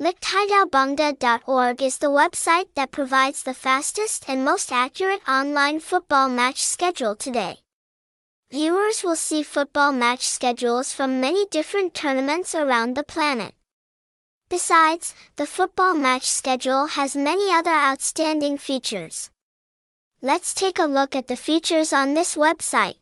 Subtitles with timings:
[0.00, 7.16] Lichthidaubongda.org is the website that provides the fastest and most accurate online football match schedule
[7.16, 7.56] today.
[8.52, 13.54] Viewers will see football match schedules from many different tournaments around the planet.
[14.48, 19.30] Besides, the football match schedule has many other outstanding features.
[20.22, 22.98] Let's take a look at the features on this website.